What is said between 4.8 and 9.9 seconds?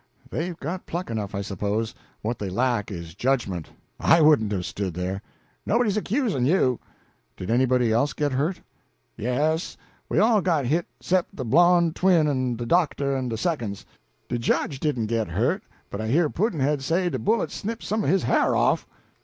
there." "Nobody's accusin' you!" "Did anybody else get hurt?" "Yes,